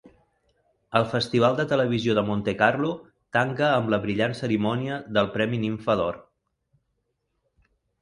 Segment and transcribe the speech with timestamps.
[0.99, 2.95] El Festival de Televisió de Montecarlo
[3.39, 6.23] tanca amb la brillant cerimònia del Premi Nimfa d'Or.